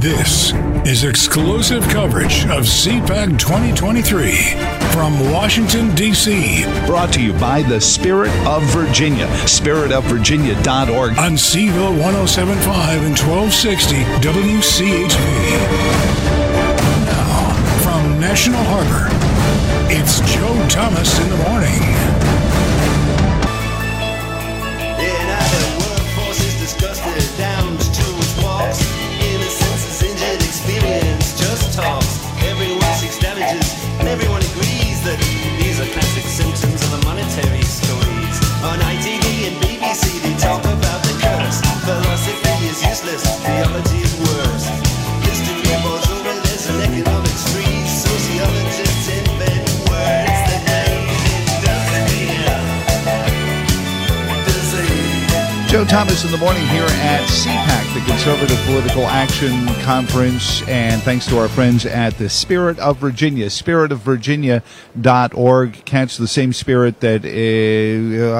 This 0.00 0.52
is 0.86 1.02
exclusive 1.02 1.82
coverage 1.88 2.44
of 2.44 2.62
CPAC 2.62 3.36
2023 3.36 4.52
from 4.92 5.18
Washington, 5.32 5.92
D.C. 5.96 6.62
Brought 6.86 7.12
to 7.14 7.20
you 7.20 7.32
by 7.32 7.62
the 7.62 7.80
Spirit 7.80 8.30
of 8.46 8.62
Virginia, 8.72 9.26
spiritofvirginia.org. 9.26 11.18
On 11.18 11.36
C-ville 11.36 11.98
1075 11.98 13.02
and 13.02 13.18
1260 13.18 13.96
WCHV. 14.22 15.18
Now, 17.04 17.52
from 17.82 18.20
National 18.20 18.62
Harbor, 18.68 19.08
it's 19.90 20.20
Joe 20.32 20.68
Thomas 20.68 21.18
in 21.18 21.28
the 21.28 21.38
morning. 21.38 22.17
Joe 55.78 55.84
Thomas 55.84 56.24
in 56.24 56.32
the 56.32 56.38
morning 56.38 56.66
here 56.66 56.82
at 56.82 57.22
CPAC, 57.28 57.94
the 57.94 58.07
Conservative 58.18 58.58
Political 58.66 59.06
Action 59.06 59.66
Conference, 59.84 60.66
and 60.66 61.00
thanks 61.02 61.24
to 61.26 61.38
our 61.38 61.46
friends 61.46 61.86
at 61.86 62.18
the 62.18 62.28
Spirit 62.28 62.76
of 62.80 62.96
Virginia, 62.96 63.46
spiritofvirginia.org. 63.46 65.84
Catch 65.84 66.16
the 66.16 66.26
same 66.26 66.52
spirit 66.52 66.98
that 66.98 67.24
uh, 67.24 67.28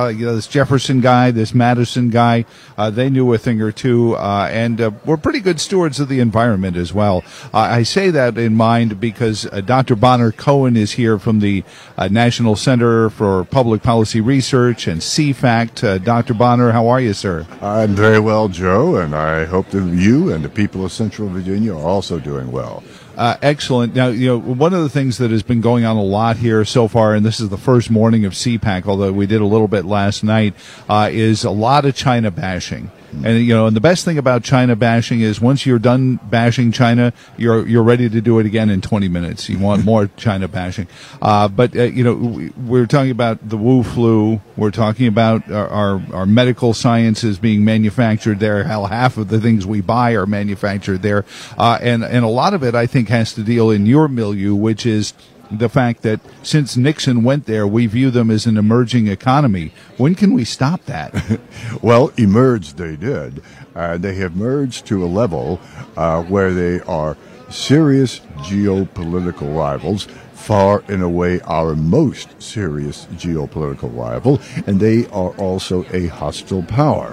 you 0.09 0.27
know, 0.27 0.35
this 0.35 0.49
Jefferson 0.49 1.01
guy, 1.01 1.31
this 1.31 1.55
Madison 1.55 2.11
guy, 2.11 2.45
uh, 2.77 2.91
they 2.91 3.09
knew 3.09 3.33
a 3.33 3.39
thing 3.39 3.63
or 3.63 3.71
two, 3.71 4.17
uh, 4.17 4.49
and 4.51 4.81
uh, 4.81 4.91
we're 5.05 5.17
pretty 5.17 5.39
good 5.39 5.61
stewards 5.61 6.01
of 6.01 6.09
the 6.09 6.19
environment 6.19 6.77
as 6.77 6.93
well. 6.93 7.23
Uh, 7.55 7.59
I 7.59 7.85
say 7.85 8.11
that 8.11 8.37
in 8.37 8.57
mind 8.57 8.99
because 8.99 9.47
uh, 9.47 9.61
Dr. 9.61 9.95
Bonner 9.95 10.33
Cohen 10.33 10.77
is 10.77 10.91
here 10.93 11.21
from 11.21 11.39
the 11.39 11.63
National 12.11 12.57
Center 12.57 13.11
for 13.11 13.45
Public 13.45 13.85
Policy 13.85 14.21
Research 14.21 14.89
and 14.89 15.01
CFACT. 15.01 16.03
Dr. 16.03 16.35
Bonner, 16.35 16.73
how 16.73 16.89
are 16.89 17.01
you? 17.01 17.13
sir? 17.13 17.47
I'm 17.63 17.95
very 17.95 18.19
well, 18.19 18.49
Joe, 18.49 18.97
and 18.97 19.15
I 19.15 19.45
hope 19.45 19.69
you 19.87 20.33
and 20.33 20.45
the 20.45 20.49
people 20.49 20.85
of 20.85 20.93
Central 20.93 21.29
Virginia 21.29 21.75
are 21.75 21.89
also 21.89 22.19
doing 22.19 22.51
well. 22.51 22.83
Uh, 23.17 23.37
excellent. 23.43 23.95
Now, 23.95 24.09
you 24.09 24.29
know, 24.29 24.39
one 24.39 24.73
of 24.73 24.83
the 24.83 24.89
things 24.89 25.19
that 25.19 25.31
has 25.31 25.43
been 25.43 25.61
going 25.61 25.85
on 25.85 25.97
a 25.97 26.03
lot 26.03 26.37
here 26.37 26.65
so 26.65 26.87
far, 26.87 27.15
and 27.15 27.27
this 27.27 27.41
is 27.41 27.49
the 27.49 27.59
first 27.59 27.91
morning 27.91 28.25
of 28.25 28.33
CPAC, 28.33 28.87
although 28.87 29.13
we 29.13 29.27
did 29.27 29.41
a 29.41 29.47
little 29.47 29.67
bit 29.67 29.85
last 29.85 30.23
night, 30.23 30.55
uh, 30.89 31.09
is 31.11 31.43
a 31.45 31.51
lot 31.51 31.85
of 31.85 31.97
China 31.97 32.31
bashing. 32.31 32.91
And 33.13 33.39
you 33.39 33.55
know, 33.55 33.67
and 33.67 33.75
the 33.75 33.81
best 33.81 34.05
thing 34.05 34.19
about 34.19 34.43
China 34.43 34.77
bashing 34.77 35.21
is 35.21 35.41
once 35.41 35.65
you're 35.65 35.79
done 35.79 36.17
bashing 36.25 36.73
China, 36.73 37.13
you're 37.37 37.67
you're 37.67 37.83
ready 37.83 38.09
to 38.09 38.21
do 38.21 38.39
it 38.39 38.47
again 38.47 38.71
in 38.71 38.81
20 38.81 39.09
minutes. 39.09 39.49
You 39.49 39.59
want 39.59 39.85
more 39.85 40.07
China 40.17 40.49
bashing. 40.49 40.89
Uh, 41.21 41.49
but 41.49 41.75
uh, 41.75 41.85
you 41.85 42.05
know, 42.05 42.15
we, 42.15 42.81
are 42.81 42.87
talking 42.87 43.11
about 43.11 43.49
the 43.49 43.57
Wu 43.57 43.83
flu. 43.83 44.41
We're 44.57 44.71
talking 44.71 45.07
about 45.07 45.51
our, 45.51 45.69
our, 45.69 46.03
our 46.13 46.27
medical 46.27 46.75
sciences 46.75 47.39
being 47.39 47.65
manufactured 47.65 48.41
there. 48.41 48.65
Hell, 48.65 48.87
half 48.87 49.17
of 49.17 49.29
the 49.29 49.41
things 49.41 49.67
we 49.67 49.81
buy 49.81 50.13
are 50.13 50.27
manufactured 50.27 51.03
there, 51.03 51.25
uh, 51.57 51.79
and 51.81 52.05
and 52.05 52.25
a 52.25 52.29
lot 52.29 52.55
of 52.55 52.63
it 52.63 52.75
I 52.75 52.87
think 52.87 53.09
has 53.09 53.33
to 53.35 53.43
deal 53.43 53.71
in 53.71 53.87
your 53.87 54.09
milieu, 54.09 54.55
which 54.55 54.85
is 54.85 55.15
the 55.51 55.69
fact 55.69 56.03
that 56.03 56.21
since 56.43 56.77
Nixon 56.77 57.23
went 57.23 57.47
there, 57.47 57.67
we 57.67 57.87
view 57.87 58.11
them 58.11 58.31
as 58.31 58.47
an 58.47 58.57
emerging 58.57 59.09
economy. 59.09 59.73
When 59.97 60.15
can 60.15 60.33
we 60.35 60.45
stop 60.45 60.85
that? 60.85 61.41
well, 61.83 62.13
emerge 62.17 62.75
they 62.75 62.97
did. 62.97 63.43
Uh, 63.75 63.97
they 63.97 64.15
have 64.17 64.37
merged 64.37 64.87
to 64.87 65.05
a 65.05 65.07
level 65.07 65.61
uh, 65.97 66.23
where 66.25 66.53
they 66.53 66.81
are 66.81 67.17
serious 67.51 68.21
geopolitical 68.39 69.57
rivals, 69.57 70.05
far 70.35 70.83
and 70.89 71.03
away 71.03 71.41
our 71.43 71.75
most 71.75 72.41
serious 72.43 73.07
geopolitical 73.13 73.95
rival, 73.97 74.41
and 74.67 74.81
they 74.81 75.07
are 75.07 75.31
also 75.37 75.85
a 75.93 76.07
hostile 76.07 76.63
power, 76.63 77.13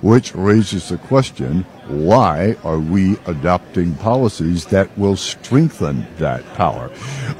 which 0.00 0.34
raises 0.34 0.88
the 0.88 0.98
question 0.98 1.64
why 1.88 2.56
are 2.64 2.78
we 2.78 3.16
adopting 3.26 3.94
policies 3.94 4.66
that 4.66 4.96
will 4.98 5.16
strengthen 5.16 6.06
that 6.18 6.44
power? 6.54 6.90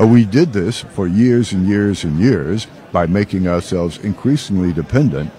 Uh, 0.00 0.06
we 0.06 0.24
did 0.24 0.52
this 0.52 0.82
for 0.82 1.06
years 1.06 1.52
and 1.52 1.66
years 1.66 2.04
and 2.04 2.18
years 2.18 2.66
by 2.92 3.06
making 3.06 3.48
ourselves 3.48 3.98
increasingly 3.98 4.72
dependent 4.72 5.30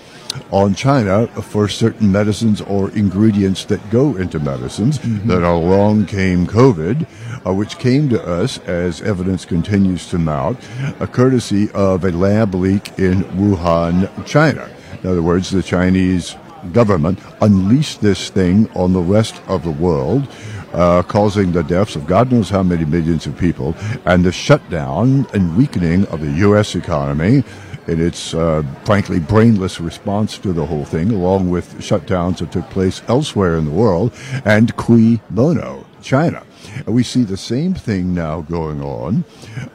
on 0.51 0.75
China 0.75 1.27
for 1.27 1.67
certain 1.67 2.11
medicines 2.11 2.61
or 2.61 2.91
ingredients 2.91 3.65
that 3.65 3.89
go 3.89 4.15
into 4.15 4.39
medicines. 4.39 4.99
Mm-hmm. 4.99 5.27
Then 5.27 5.43
along 5.43 6.05
came 6.05 6.45
COVID, 6.45 7.07
uh, 7.45 7.53
which 7.53 7.77
came 7.77 8.09
to 8.09 8.21
us 8.23 8.59
as 8.59 9.01
evidence 9.01 9.45
continues 9.45 10.07
to 10.09 10.17
mount, 10.17 10.59
a 10.99 11.07
courtesy 11.07 11.69
of 11.71 12.03
a 12.03 12.11
lab 12.11 12.53
leak 12.53 12.99
in 12.99 13.23
Wuhan, 13.23 14.25
China. 14.25 14.69
In 15.03 15.09
other 15.09 15.21
words, 15.21 15.49
the 15.49 15.63
Chinese 15.63 16.35
government 16.73 17.19
unleashed 17.41 18.01
this 18.01 18.29
thing 18.29 18.69
on 18.75 18.93
the 18.93 19.01
rest 19.01 19.41
of 19.47 19.63
the 19.63 19.71
world, 19.71 20.27
uh, 20.73 21.03
causing 21.03 21.51
the 21.51 21.63
deaths 21.63 21.95
of 21.95 22.05
God 22.07 22.31
knows 22.31 22.49
how 22.49 22.63
many 22.63 22.85
millions 22.85 23.25
of 23.25 23.37
people, 23.37 23.75
and 24.05 24.23
the 24.23 24.31
shutdown 24.31 25.27
and 25.33 25.57
weakening 25.57 26.05
of 26.07 26.21
the 26.21 26.31
U.S. 26.47 26.75
economy 26.75 27.43
in 27.87 28.01
its 28.01 28.33
uh, 28.33 28.63
frankly 28.83 29.19
brainless 29.19 29.79
response 29.79 30.37
to 30.39 30.53
the 30.53 30.65
whole 30.65 30.85
thing, 30.85 31.11
along 31.11 31.49
with 31.49 31.75
shutdowns 31.79 32.39
that 32.39 32.51
took 32.51 32.69
place 32.69 33.01
elsewhere 33.07 33.57
in 33.57 33.65
the 33.65 33.71
world, 33.71 34.13
and 34.45 34.75
cui 34.75 35.21
bono, 35.29 35.85
China. 36.01 36.46
And 36.85 36.95
we 36.95 37.03
see 37.03 37.23
the 37.23 37.37
same 37.37 37.73
thing 37.73 38.13
now 38.13 38.41
going 38.41 38.81
on 38.81 39.23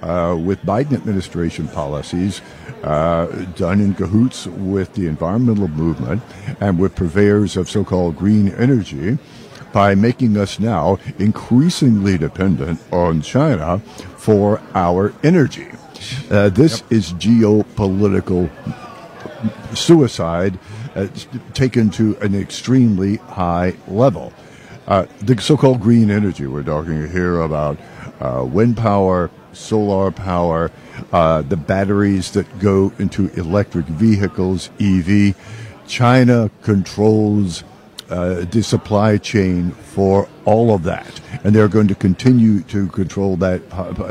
uh, 0.02 0.36
with 0.36 0.62
Biden 0.62 0.92
administration 0.92 1.68
policies 1.68 2.40
uh, 2.82 3.26
done 3.56 3.80
in 3.80 3.94
cahoots 3.94 4.46
with 4.46 4.94
the 4.94 5.06
environmental 5.06 5.68
movement 5.68 6.22
and 6.60 6.78
with 6.78 6.94
purveyors 6.94 7.56
of 7.56 7.70
so-called 7.70 8.16
green 8.16 8.48
energy 8.50 9.18
by 9.72 9.94
making 9.94 10.36
us 10.36 10.58
now 10.58 10.98
increasingly 11.18 12.18
dependent 12.18 12.80
on 12.92 13.22
China 13.22 13.78
for 14.16 14.60
our 14.74 15.14
energy. 15.22 15.68
Uh, 16.30 16.48
this 16.48 16.80
yep. 16.80 16.92
is 16.92 17.12
geopolitical 17.14 18.50
suicide 19.76 20.58
uh, 20.94 21.06
taken 21.54 21.90
to 21.90 22.16
an 22.18 22.34
extremely 22.34 23.16
high 23.16 23.74
level. 23.88 24.32
Uh, 24.86 25.06
the 25.20 25.40
so-called 25.40 25.80
green 25.80 26.10
energy 26.10 26.46
we're 26.46 26.62
talking 26.62 27.08
here 27.10 27.40
about 27.40 27.78
uh, 28.20 28.44
wind 28.44 28.76
power, 28.76 29.30
solar 29.52 30.10
power, 30.10 30.70
uh, 31.12 31.42
the 31.42 31.56
batteries 31.56 32.32
that 32.32 32.58
go 32.58 32.92
into 32.98 33.28
electric 33.34 33.86
vehicles, 33.86 34.70
EV. 34.80 35.36
China 35.86 36.50
controls 36.62 37.64
uh, 38.10 38.44
the 38.50 38.62
supply 38.62 39.16
chain 39.18 39.70
for 39.70 40.28
all 40.44 40.74
of 40.74 40.82
that, 40.84 41.20
and 41.44 41.54
they're 41.54 41.68
going 41.68 41.88
to 41.88 41.94
continue 41.94 42.60
to 42.62 42.88
control 42.88 43.36
that 43.36 43.62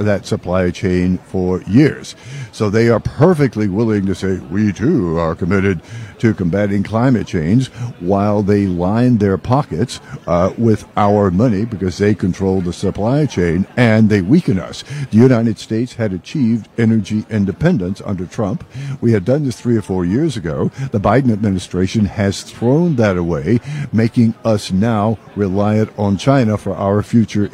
that 0.03 0.25
supply 0.25 0.71
chain 0.71 1.17
for 1.17 1.61
years. 1.63 2.15
So 2.51 2.69
they 2.69 2.89
are 2.89 2.99
perfectly 2.99 3.67
willing 3.67 4.05
to 4.05 4.15
say 4.15 4.37
we 4.37 4.73
too 4.73 5.17
are 5.17 5.35
committed 5.35 5.81
to 6.19 6.33
combating 6.35 6.83
climate 6.83 7.25
change, 7.25 7.69
while 7.99 8.43
they 8.43 8.67
line 8.67 9.17
their 9.17 9.37
pockets 9.37 9.99
uh, 10.27 10.53
with 10.57 10.87
our 10.95 11.31
money 11.31 11.65
because 11.65 11.97
they 11.97 12.13
control 12.13 12.61
the 12.61 12.71
supply 12.73 13.25
chain 13.25 13.65
and 13.75 14.09
they 14.09 14.21
weaken 14.21 14.59
us. 14.59 14.83
The 15.09 15.17
United 15.17 15.57
States 15.57 15.93
had 15.95 16.13
achieved 16.13 16.69
energy 16.77 17.25
independence 17.29 18.01
under 18.05 18.27
Trump. 18.27 18.63
We 19.01 19.13
had 19.13 19.25
done 19.25 19.45
this 19.45 19.59
three 19.59 19.75
or 19.77 19.81
four 19.81 20.05
years 20.05 20.37
ago. 20.37 20.69
The 20.91 20.99
Biden 20.99 21.31
administration 21.31 22.05
has 22.05 22.43
thrown 22.43 22.97
that 22.97 23.17
away, 23.17 23.59
making 23.91 24.35
us 24.45 24.71
now 24.71 25.17
reliant 25.35 25.89
on 25.97 26.17
China 26.21 26.55
for 26.55 26.75
our 26.75 27.01
future 27.01 27.49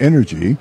energy. 0.00 0.56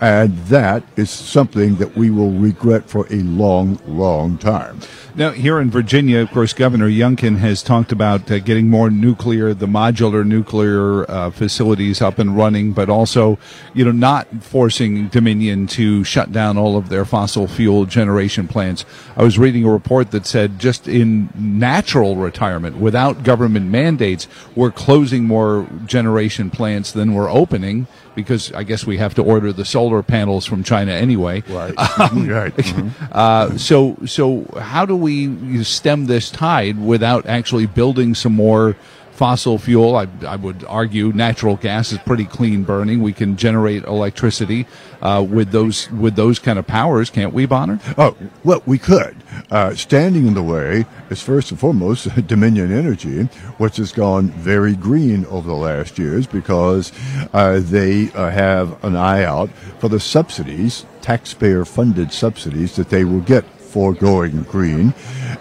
And 0.00 0.36
that 0.46 0.82
is 0.96 1.10
something 1.10 1.76
that 1.76 1.96
we 1.96 2.10
will 2.10 2.30
regret 2.30 2.88
for 2.88 3.06
a 3.10 3.22
long, 3.22 3.78
long 3.86 4.38
time. 4.38 4.80
Now, 5.14 5.32
here 5.32 5.60
in 5.60 5.70
Virginia, 5.70 6.20
of 6.20 6.30
course, 6.30 6.54
Governor 6.54 6.88
Youngkin 6.88 7.36
has 7.36 7.62
talked 7.62 7.92
about 7.92 8.30
uh, 8.30 8.38
getting 8.38 8.70
more 8.70 8.88
nuclear, 8.88 9.52
the 9.52 9.66
modular 9.66 10.24
nuclear 10.24 11.08
uh, 11.10 11.30
facilities 11.30 12.00
up 12.00 12.18
and 12.18 12.34
running, 12.34 12.72
but 12.72 12.88
also, 12.88 13.38
you 13.74 13.84
know, 13.84 13.92
not 13.92 14.26
forcing 14.42 15.08
Dominion 15.08 15.66
to 15.66 16.02
shut 16.02 16.32
down 16.32 16.56
all 16.56 16.78
of 16.78 16.88
their 16.88 17.04
fossil 17.04 17.46
fuel 17.46 17.84
generation 17.84 18.48
plants. 18.48 18.86
I 19.14 19.22
was 19.22 19.38
reading 19.38 19.64
a 19.64 19.70
report 19.70 20.12
that 20.12 20.24
said 20.24 20.58
just 20.58 20.88
in 20.88 21.28
natural 21.34 22.16
retirement, 22.16 22.78
without 22.78 23.22
government 23.22 23.66
mandates, 23.66 24.26
we're 24.56 24.70
closing 24.70 25.24
more 25.24 25.68
generation 25.84 26.48
plants 26.48 26.90
than 26.90 27.12
we're 27.12 27.30
opening 27.30 27.86
because 28.14 28.52
I 28.52 28.62
guess 28.62 28.86
we 28.86 28.98
have 28.98 29.14
to 29.14 29.22
order 29.22 29.52
the 29.52 29.64
solar 29.72 30.02
panels 30.02 30.44
from 30.46 30.62
China 30.62 30.92
anyway. 30.92 31.42
Right. 31.48 31.74
right. 32.38 32.54
Mhm. 32.72 32.90
Uh, 33.12 33.58
so, 33.58 33.96
so 34.06 34.44
how 34.60 34.86
do 34.86 34.96
we 34.96 35.62
stem 35.64 36.06
this 36.06 36.30
tide 36.30 36.76
without 36.78 37.26
actually 37.26 37.66
building 37.66 38.14
some 38.14 38.32
more 38.34 38.76
fossil 39.12 39.58
fuel? 39.58 39.96
I, 39.96 40.08
I 40.26 40.36
would 40.36 40.64
argue 40.64 41.12
natural 41.12 41.56
gas 41.56 41.92
is 41.92 41.98
pretty 41.98 42.24
clean 42.24 42.64
burning. 42.64 43.02
We 43.02 43.12
can 43.12 43.36
generate 43.36 43.84
electricity 43.84 44.66
uh, 45.00 45.24
with 45.28 45.50
those 45.50 45.90
with 45.90 46.16
those 46.16 46.38
kind 46.38 46.58
of 46.58 46.66
powers, 46.66 47.10
can't 47.10 47.32
we, 47.32 47.46
Bonner? 47.46 47.80
Oh, 47.98 48.16
well, 48.44 48.62
we 48.66 48.78
could. 48.78 49.16
Uh, 49.50 49.74
standing 49.74 50.26
in 50.26 50.34
the 50.34 50.42
way 50.42 50.86
is 51.10 51.22
first 51.22 51.50
and 51.50 51.60
foremost 51.60 52.08
Dominion 52.26 52.72
Energy, 52.72 53.24
which 53.58 53.76
has 53.76 53.92
gone 53.92 54.28
very 54.30 54.74
green 54.74 55.26
over 55.26 55.46
the 55.48 55.54
last 55.54 55.98
years 55.98 56.26
because 56.26 56.92
uh, 57.32 57.60
they 57.62 58.10
uh, 58.12 58.30
have 58.30 58.82
an 58.84 58.96
eye 58.96 59.24
out 59.24 59.50
for 59.78 59.88
the 59.88 60.00
subsidies, 60.00 60.86
taxpayer 61.00 61.64
funded 61.64 62.12
subsidies 62.12 62.76
that 62.76 62.88
they 62.88 63.04
will 63.04 63.20
get 63.20 63.44
for 63.72 63.94
going 63.94 64.42
green, 64.42 64.92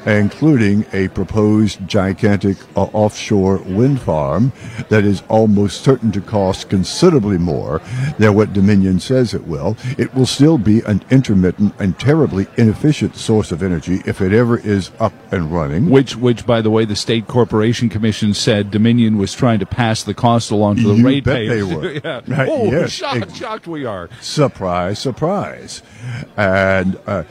including 0.05 0.85
a 0.93 1.09
proposed 1.09 1.85
gigantic 1.85 2.55
uh, 2.77 2.83
offshore 2.93 3.57
wind 3.57 3.99
farm 4.01 4.53
that 4.87 5.03
is 5.03 5.21
almost 5.27 5.83
certain 5.83 6.11
to 6.13 6.21
cost 6.21 6.69
considerably 6.69 7.37
more 7.37 7.81
than 8.19 8.33
what 8.33 8.53
Dominion 8.53 8.99
says 9.01 9.33
it 9.33 9.45
will. 9.47 9.75
It 9.97 10.13
will 10.15 10.25
still 10.25 10.57
be 10.57 10.79
an 10.81 11.03
intermittent 11.11 11.73
and 11.77 11.99
terribly 11.99 12.47
inefficient 12.57 13.17
source 13.17 13.51
of 13.51 13.61
energy 13.61 14.01
if 14.05 14.21
it 14.21 14.31
ever 14.31 14.57
is 14.57 14.91
up 14.99 15.13
and 15.33 15.51
running. 15.51 15.89
Which, 15.89 16.15
which, 16.15 16.45
by 16.45 16.61
the 16.61 16.69
way, 16.71 16.85
the 16.85 16.95
state 16.95 17.27
corporation 17.27 17.89
commission 17.89 18.33
said 18.33 18.71
Dominion 18.71 19.17
was 19.17 19.33
trying 19.33 19.59
to 19.59 19.65
pass 19.65 20.03
the 20.03 20.13
cost 20.13 20.51
along 20.51 20.77
to 20.77 20.83
the 20.83 20.93
You 20.95 21.05
rate 21.05 21.23
bet 21.25 21.49
they 21.49 21.63
were. 21.63 21.91
yeah. 22.03 22.21
Right, 22.27 22.47
Oh, 22.49 22.71
yes. 22.71 22.91
shocked, 22.91 23.35
shocked 23.35 23.67
we 23.67 23.83
are. 23.85 24.09
Surprise, 24.21 24.99
surprise. 24.99 25.83
And 26.37 26.97
uh, 27.05 27.23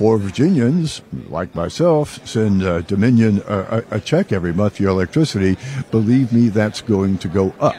for 0.00 0.16
Virginians, 0.16 1.02
like 1.28 1.54
myself, 1.54 2.26
send 2.26 2.62
uh, 2.62 2.80
Dominion 2.80 3.42
a, 3.46 3.84
a 3.90 3.96
a 3.96 4.00
check 4.00 4.32
every 4.32 4.50
month 4.50 4.76
for 4.76 4.84
your 4.84 4.92
electricity. 4.92 5.58
Believe 5.90 6.32
me, 6.32 6.48
that's 6.48 6.80
going 6.80 7.18
to 7.18 7.28
go 7.28 7.52
up. 7.60 7.76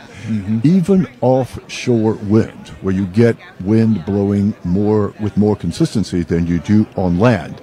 Even 0.63 1.07
offshore 1.21 2.13
wind, 2.13 2.67
where 2.81 2.93
you 2.93 3.07
get 3.07 3.37
wind 3.61 4.05
blowing 4.05 4.53
more 4.63 5.15
with 5.19 5.35
more 5.35 5.55
consistency 5.55 6.21
than 6.21 6.45
you 6.45 6.59
do 6.59 6.85
on 6.95 7.17
land, 7.17 7.59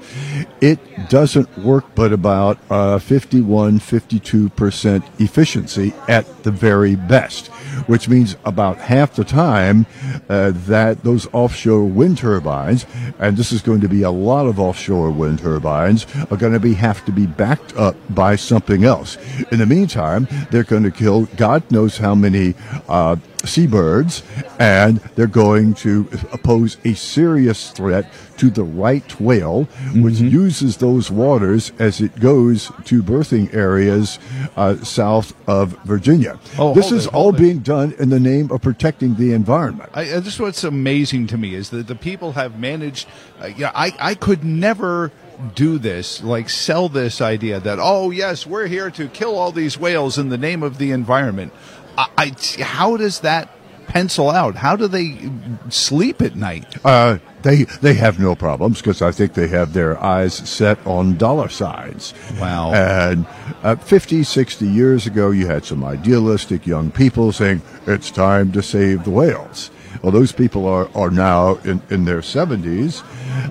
it 0.61 0.81
doesn't 1.09 1.57
work 1.59 1.85
but 1.95 2.13
about 2.13 2.59
uh, 2.69 2.99
51, 2.99 3.79
52% 3.79 5.21
efficiency 5.21 5.95
at 6.09 6.43
the 6.43 6.51
very 6.51 6.97
best, 6.97 7.49
which 7.87 8.09
means 8.09 8.37
about 8.45 8.79
half 8.79 9.15
the 9.15 9.25
time 9.25 9.87
uh, 10.29 10.53
that 10.67 11.05
those 11.05 11.27
offshore 11.33 11.85
wind 11.85 12.19
turbines, 12.19 12.87
and 13.19 13.37
this 13.37 13.53
is 13.53 13.63
going 13.63 13.81
to 13.81 13.89
be 13.89 14.03
a 14.03 14.11
lot 14.11 14.47
of 14.47 14.59
offshore 14.59 15.11
wind 15.11 15.41
turbines, 15.41 16.07
are 16.31 16.37
going 16.37 16.53
to 16.53 16.61
be 16.61 16.75
have 16.75 17.05
to 17.05 17.13
be 17.13 17.27
backed 17.27 17.77
up 17.77 17.97
by 18.11 18.37
something 18.37 18.85
else. 18.85 19.17
In 19.51 19.59
the 19.59 19.67
meantime, 19.67 20.29
they're 20.51 20.65
going 20.65 20.85
to 20.85 20.91
kill 20.91 21.27
God 21.37 21.71
knows 21.71 21.99
how 21.99 22.15
many 22.15 22.55
uh, 22.89 23.17
seabirds, 23.45 24.23
and 24.59 24.99
they're 25.15 25.27
going 25.27 25.75
to 25.75 26.05
pose 26.43 26.77
a 26.85 26.95
serious 26.95 27.71
threat 27.71 28.11
to 28.39 28.51
the 28.51 28.63
right 28.65 29.21
whale, 29.21 29.65
which 29.95 30.21
uses 30.21 30.77
those 30.77 31.11
waters 31.11 31.73
as 31.79 32.01
it 32.01 32.19
goes 32.21 32.71
to 32.85 33.03
birthing 33.03 33.53
areas 33.55 34.19
uh, 34.57 34.77
south 34.77 35.35
of 35.49 35.71
Virginia. 35.85 36.39
Oh, 36.59 36.75
this 36.75 36.93
is 36.93 37.07
it, 37.07 37.15
all 37.15 37.35
it. 37.35 37.39
being 37.39 37.59
done 37.61 37.95
in 37.99 38.11
the 38.11 38.21
name 38.21 38.51
of 38.53 38.63
protecting 38.63 39.17
the 39.17 39.33
environment. 39.33 39.91
I, 39.95 40.03
I- 40.03 40.21
this 40.21 40.35
is 40.35 40.41
what's 40.41 40.65
amazing 40.65 41.27
to 41.29 41.39
me 41.39 41.55
is 41.55 41.71
that 41.71 41.87
the 41.87 41.95
people 41.97 42.33
have 42.33 42.59
managed. 42.59 43.09
Uh, 43.41 43.47
yeah, 43.47 43.73
I, 43.75 43.93
I 43.99 44.15
could 44.15 44.45
never 44.45 45.11
do 45.55 45.79
this, 45.79 46.21
like 46.23 46.49
sell 46.51 46.89
this 46.89 47.21
idea 47.21 47.61
that 47.61 47.79
oh 47.81 48.11
yes, 48.11 48.45
we're 48.47 48.67
here 48.67 48.91
to 48.91 49.07
kill 49.09 49.39
all 49.39 49.53
these 49.53 49.79
whales 49.79 50.19
in 50.19 50.29
the 50.31 50.39
name 50.39 50.63
of 50.65 50.79
the 50.79 50.91
environment. 50.91 51.53
I, 51.99 52.09
I 52.17 52.63
how 52.63 52.97
does 52.97 53.21
that 53.21 53.51
pencil 53.89 54.31
out? 54.31 54.55
How 54.55 54.77
do 54.77 54.87
they 54.87 55.31
sleep 55.69 56.23
at 56.23 56.37
night? 56.37 56.77
Uh, 56.85 57.19
they 57.43 57.65
they 57.65 57.95
have 57.95 58.21
no 58.21 58.35
problems 58.35 58.81
because 58.81 59.03
I 59.03 59.11
think 59.11 59.35
they 59.35 59.49
have 59.49 59.73
their 59.73 60.01
eyes 60.03 60.35
set 60.35 60.79
on 60.87 61.17
dollar 61.17 61.49
signs. 61.49 62.15
Wow. 62.41 62.73
And 62.73 63.27
uh, 63.63 63.77
50, 63.77 64.23
60 64.23 64.67
years 64.67 65.07
ago, 65.07 65.31
you 65.31 65.47
had 65.47 65.65
some 65.65 65.83
idealistic 65.83 66.67
young 66.67 66.91
people 66.93 67.33
saying 67.33 67.63
it's 67.87 68.11
time 68.11 68.53
to 68.53 68.63
save 68.63 69.05
the 69.05 69.11
whales. 69.11 69.71
Well, 70.03 70.13
those 70.13 70.33
people 70.33 70.67
are, 70.67 70.89
are 70.95 71.11
now 71.11 71.57
in, 71.65 71.83
in 71.91 72.05
their 72.05 72.21
70s, 72.21 73.03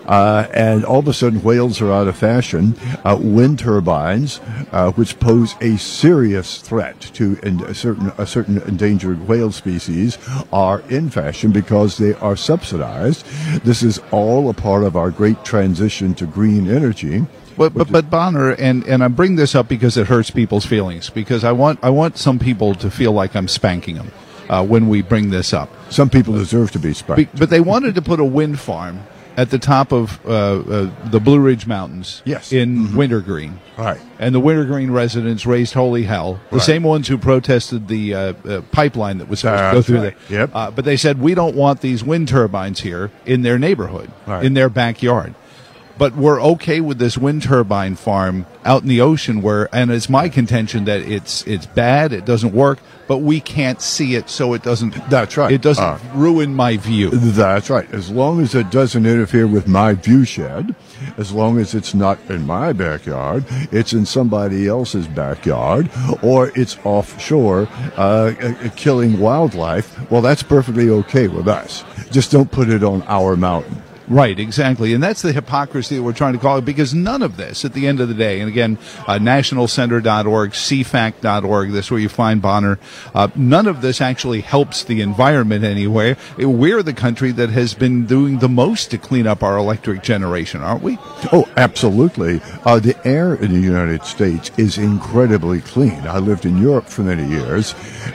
uh, 0.07 0.47
and 0.53 0.85
all 0.85 0.99
of 0.99 1.07
a 1.07 1.13
sudden 1.13 1.43
whales 1.43 1.81
are 1.81 1.91
out 1.91 2.07
of 2.07 2.17
fashion. 2.17 2.75
Uh, 3.03 3.17
wind 3.19 3.59
turbines, 3.59 4.39
uh, 4.71 4.91
which 4.91 5.19
pose 5.19 5.55
a 5.61 5.77
serious 5.77 6.61
threat 6.61 6.99
to 6.99 7.37
in, 7.43 7.61
a 7.65 7.73
certain 7.73 8.11
a 8.17 8.25
certain 8.25 8.61
endangered 8.63 9.27
whale 9.27 9.51
species, 9.51 10.17
are 10.51 10.81
in 10.89 11.09
fashion 11.09 11.51
because 11.51 11.97
they 11.97 12.13
are 12.15 12.35
subsidized. 12.35 13.25
This 13.63 13.83
is 13.83 13.99
all 14.11 14.49
a 14.49 14.53
part 14.53 14.83
of 14.83 14.95
our 14.95 15.11
great 15.11 15.43
transition 15.43 16.13
to 16.15 16.25
green 16.25 16.69
energy. 16.69 17.25
But 17.57 17.73
but, 17.73 17.91
but 17.91 18.09
Bonner 18.09 18.51
and 18.51 18.85
and 18.87 19.03
I 19.03 19.07
bring 19.07 19.35
this 19.35 19.55
up 19.55 19.67
because 19.67 19.97
it 19.97 20.07
hurts 20.07 20.29
people's 20.29 20.65
feelings 20.65 21.09
because 21.09 21.43
I 21.43 21.51
want 21.51 21.79
I 21.81 21.89
want 21.89 22.17
some 22.17 22.39
people 22.39 22.75
to 22.75 22.91
feel 22.91 23.11
like 23.11 23.35
I'm 23.35 23.47
spanking 23.47 23.95
them 23.95 24.11
uh, 24.49 24.65
when 24.65 24.87
we 24.89 25.01
bring 25.01 25.29
this 25.29 25.53
up. 25.53 25.69
Some 25.91 26.09
people 26.09 26.33
deserve 26.33 26.71
to 26.71 26.79
be 26.79 26.93
spanked. 26.93 27.37
But 27.37 27.49
they 27.49 27.59
wanted 27.59 27.95
to 27.95 28.01
put 28.01 28.19
a 28.19 28.25
wind 28.25 28.59
farm 28.59 29.01
at 29.35 29.51
the 29.51 29.59
top 29.59 29.91
of 29.91 30.19
uh, 30.25 30.29
uh, 30.29 31.09
the 31.11 31.19
Blue 31.19 31.39
Ridge 31.39 31.67
Mountains 31.67 32.23
Yes. 32.25 32.51
in 32.51 32.95
Wintergreen. 32.95 33.59
Right. 33.77 33.99
And 34.17 34.33
the 34.33 34.39
Wintergreen 34.39 34.89
residents 34.89 35.45
raised 35.45 35.75
holy 35.75 36.03
hell. 36.03 36.39
The 36.49 36.55
Right. 36.57 36.65
same 36.65 36.81
ones 36.81 37.07
who 37.07 37.19
protested 37.19 37.87
the 37.87 38.13
uh, 38.15 38.19
uh, 38.19 38.61
pipeline 38.71 39.19
that 39.19 39.29
was 39.29 39.41
supposed 39.41 39.59
to 39.63 39.71
go 39.73 39.81
through 39.83 40.01
right. 40.07 40.15
there. 40.27 40.39
Yep. 40.39 40.49
Uh, 40.55 40.71
but 40.71 40.85
they 40.85 40.97
said, 40.97 41.21
we 41.21 41.35
don't 41.35 41.55
want 41.55 41.81
these 41.81 42.03
wind 42.03 42.27
turbines 42.29 42.79
here 42.79 43.11
in 43.27 43.43
their 43.43 43.59
neighborhood, 43.59 44.09
Right. 44.25 44.43
in 44.43 44.55
their 44.55 44.69
backyard. 44.69 45.35
But 45.97 46.15
we're 46.15 46.41
okay 46.41 46.79
with 46.79 46.99
this 46.99 47.17
wind 47.17 47.43
turbine 47.43 47.95
farm 47.95 48.45
out 48.63 48.83
in 48.83 48.87
the 48.87 49.01
ocean 49.01 49.41
where, 49.41 49.67
and 49.73 49.89
it's 49.91 50.09
my 50.09 50.29
contention 50.29 50.85
that 50.85 51.01
it's, 51.01 51.45
it's 51.47 51.65
bad, 51.65 52.13
it 52.13 52.23
doesn't 52.25 52.53
work, 52.53 52.79
but 53.07 53.19
we 53.19 53.39
can't 53.39 53.81
see 53.81 54.15
it 54.15 54.29
so 54.29 54.53
it 54.53 54.61
doesn't, 54.61 54.93
That's 55.09 55.37
right. 55.37 55.51
it 55.51 55.61
doesn't 55.61 55.83
Uh, 55.83 55.97
ruin 56.13 56.53
my 56.53 56.77
view. 56.77 57.09
That's 57.09 57.69
right. 57.69 57.89
As 57.91 58.11
long 58.11 58.41
as 58.41 58.53
it 58.53 58.69
doesn't 58.69 59.05
interfere 59.05 59.47
with 59.47 59.67
my 59.67 59.93
view 59.93 60.23
shed, 60.25 60.75
as 61.17 61.31
long 61.31 61.57
as 61.57 61.73
it's 61.73 61.93
not 61.95 62.19
in 62.29 62.45
my 62.45 62.73
backyard, 62.73 63.45
it's 63.71 63.93
in 63.93 64.05
somebody 64.05 64.67
else's 64.67 65.07
backyard, 65.07 65.89
or 66.21 66.51
it's 66.55 66.77
offshore, 66.83 67.67
uh, 67.97 68.33
uh, 68.39 68.69
killing 68.75 69.19
wildlife, 69.19 69.97
well, 70.11 70.21
that's 70.21 70.43
perfectly 70.43 70.89
okay 70.89 71.27
with 71.27 71.47
us. 71.47 71.83
Just 72.11 72.31
don't 72.31 72.51
put 72.51 72.69
it 72.69 72.83
on 72.83 73.01
our 73.07 73.35
mountain. 73.35 73.81
Right, 74.09 74.39
exactly. 74.39 74.93
And 74.93 75.03
that's 75.03 75.21
the 75.21 75.33
hypocrisy 75.33 75.97
that 75.97 76.03
we're 76.03 76.13
trying 76.13 76.31
to 76.33 76.39
call 76.39 76.57
it 76.57 76.65
because 76.65 76.93
none 76.93 77.21
of 77.21 77.35
this, 77.35 77.65
at 77.65 77.73
the 77.73 77.87
end 77.87 77.99
of 77.99 78.07
the 78.07 78.13
day, 78.13 78.39
and 78.39 78.47
again, 78.47 78.77
uh, 79.05 79.19
nationalcenter.org, 79.19 80.51
cfact.org, 80.51 81.71
that's 81.71 81.91
where 81.91 81.99
you 81.99 82.07
find 82.07 82.41
Bonner, 82.41 82.79
uh, 83.13 83.27
none 83.35 83.67
of 83.67 83.81
this 83.81 83.99
actually 83.99 84.39
helps 84.39 84.85
the 84.85 85.01
environment 85.01 85.65
anyway. 85.65 86.15
We're 86.37 86.83
the 86.83 86.93
country 86.93 87.33
that 87.33 87.49
has 87.49 87.73
been 87.73 88.05
doing 88.05 88.39
the 88.39 88.47
most 88.47 88.91
to 88.91 88.97
clean 88.97 89.27
up 89.27 89.43
our 89.43 89.57
electric 89.57 90.03
generation, 90.03 90.61
aren't 90.61 90.83
we? 90.83 90.97
Oh, 91.33 91.49
absolutely. 91.57 92.39
Uh, 92.63 92.79
the 92.79 92.95
air 93.05 93.35
in 93.35 93.51
the 93.51 93.59
United 93.59 94.05
States 94.05 94.51
is 94.57 94.77
incredibly 94.77 95.59
clean. 95.59 96.07
I 96.07 96.19
lived 96.19 96.45
in 96.45 96.61
Europe 96.61 96.85
for 96.85 97.01
many 97.01 97.27
years, 97.27 97.73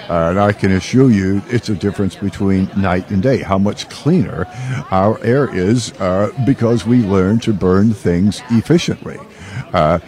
uh, 0.09 0.31
and 0.31 0.41
I 0.41 0.53
can 0.53 0.73
assure 0.73 1.11
you 1.11 1.43
it's 1.49 1.69
a 1.69 1.75
difference 1.75 2.17
between 2.17 2.71
night 2.77 3.11
and 3.11 3.23
day. 3.23 3.43
How 3.43 3.59
much 3.59 3.91
cleaner 3.91 4.47
our 4.91 5.23
air 5.23 5.55
is 5.55 5.82
uh, 5.93 6.31
because 6.47 6.87
we 6.87 6.99
learn 7.03 7.41
to 7.41 7.53
burn 7.53 7.93
things 7.93 8.43
efficiently. 8.51 9.19
Uh, 9.73 9.99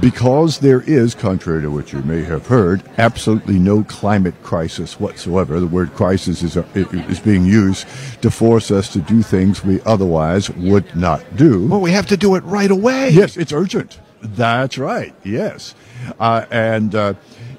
because 0.00 0.58
there 0.58 0.80
is, 0.82 1.14
contrary 1.14 1.62
to 1.62 1.70
what 1.70 1.92
you 1.92 2.02
may 2.02 2.22
have 2.24 2.46
heard, 2.46 2.82
absolutely 2.98 3.58
no 3.58 3.84
climate 3.84 4.34
crisis 4.42 4.98
whatsoever. 4.98 5.60
The 5.60 5.66
word 5.66 5.94
crisis 5.94 6.42
is, 6.42 6.56
is 6.56 7.20
being 7.20 7.44
used 7.44 7.86
to 8.22 8.30
force 8.30 8.70
us 8.70 8.92
to 8.94 9.00
do 9.00 9.22
things 9.22 9.64
we 9.64 9.80
otherwise 9.82 10.50
would 10.50 10.96
not 10.96 11.22
do. 11.36 11.68
Well, 11.68 11.80
we 11.80 11.92
have 11.92 12.06
to 12.08 12.16
do 12.16 12.34
it 12.34 12.44
right 12.44 12.70
away. 12.70 13.10
Yes, 13.10 13.36
it's 13.36 13.52
urgent. 13.52 14.00
That's 14.20 14.76
right. 14.78 15.14
Yes. 15.22 15.74
Uh, 16.18 16.46
and 16.50 16.94
uh, 16.94 17.14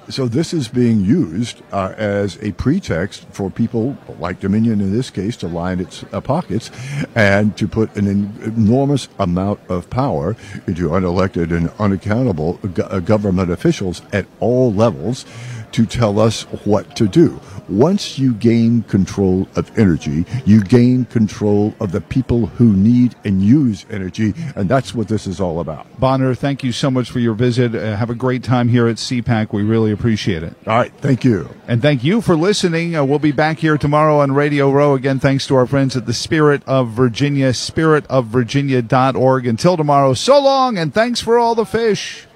so 0.08 0.26
this 0.26 0.54
is 0.54 0.68
being 0.68 1.00
used 1.04 1.62
uh, 1.72 1.92
as 1.96 2.38
a 2.42 2.52
pretext 2.52 3.26
for 3.30 3.50
people 3.50 3.96
like 4.18 4.40
Dominion 4.40 4.80
in 4.80 4.92
this 4.92 5.10
case 5.10 5.36
to 5.38 5.48
line 5.48 5.80
its 5.80 6.04
uh, 6.12 6.20
pockets 6.20 6.70
and 7.14 7.56
to 7.58 7.68
put 7.68 7.94
an 7.96 8.06
enormous 8.42 9.08
amount 9.18 9.60
of 9.68 9.88
power 9.90 10.36
into 10.66 10.88
unelected 10.88 11.54
and 11.56 11.70
unaccountable 11.78 12.54
go- 12.74 12.84
uh, 12.84 13.00
government 13.00 13.50
officials 13.50 14.02
at 14.12 14.26
all 14.40 14.72
levels 14.72 15.24
to 15.72 15.86
tell 15.86 16.18
us 16.18 16.42
what 16.64 16.96
to 16.96 17.08
do. 17.08 17.40
Once 17.68 18.18
you 18.18 18.32
gain 18.34 18.82
control 18.84 19.46
of 19.54 19.70
energy, 19.78 20.24
you 20.46 20.62
gain 20.62 21.04
control 21.04 21.74
of 21.80 21.92
the 21.92 22.00
people 22.00 22.46
who 22.46 22.72
need 22.72 23.14
and 23.24 23.42
use 23.42 23.84
energy, 23.90 24.32
and 24.56 24.70
that's 24.70 24.94
what 24.94 25.08
this 25.08 25.26
is 25.26 25.38
all 25.38 25.60
about. 25.60 25.86
Bonner, 26.00 26.34
thank 26.34 26.64
you 26.64 26.72
so 26.72 26.90
much 26.90 27.10
for 27.10 27.18
your 27.18 27.34
visit. 27.34 27.74
Uh, 27.74 27.94
have 27.94 28.08
a 28.08 28.14
great 28.14 28.42
time 28.42 28.68
here 28.68 28.88
at 28.88 28.96
CPAC. 28.96 29.52
We 29.52 29.62
really 29.62 29.92
appreciate 29.92 30.42
it. 30.42 30.54
All 30.66 30.78
right, 30.78 30.92
thank 30.98 31.24
you. 31.24 31.50
And 31.66 31.82
thank 31.82 32.02
you 32.02 32.22
for 32.22 32.36
listening. 32.36 32.96
Uh, 32.96 33.04
we'll 33.04 33.18
be 33.18 33.32
back 33.32 33.58
here 33.58 33.76
tomorrow 33.76 34.20
on 34.20 34.32
Radio 34.32 34.70
Row. 34.70 34.94
Again, 34.94 35.18
thanks 35.18 35.46
to 35.48 35.56
our 35.56 35.66
friends 35.66 35.94
at 35.94 36.06
the 36.06 36.14
Spirit 36.14 36.62
of 36.66 36.88
Virginia, 36.88 37.50
spiritofvirginia.org. 37.50 39.46
Until 39.46 39.76
tomorrow, 39.76 40.14
so 40.14 40.40
long, 40.40 40.78
and 40.78 40.94
thanks 40.94 41.20
for 41.20 41.38
all 41.38 41.54
the 41.54 41.66
fish. 41.66 42.26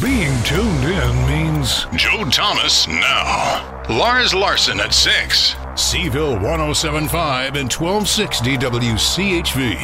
Being 0.00 0.42
tuned 0.44 0.84
in 0.84 1.26
means 1.26 1.51
Joe 1.62 2.24
Thomas 2.24 2.88
now. 2.88 3.84
Lars 3.88 4.34
Larson 4.34 4.80
at 4.80 4.92
6. 4.92 5.54
C-ville 5.76 6.32
1075 6.40 7.54
and 7.54 7.72
1260 7.72 8.56
WCHV. 8.56 9.78